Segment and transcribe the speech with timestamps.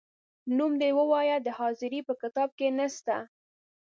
[0.57, 3.17] نوم دي ووایه د حاضرۍ په کتاب کې نه سته،